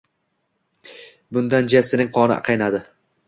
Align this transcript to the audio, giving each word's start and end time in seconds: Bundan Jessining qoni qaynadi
Bundan 1.37 1.69
Jessining 1.73 2.11
qoni 2.17 2.39
qaynadi 2.49 2.81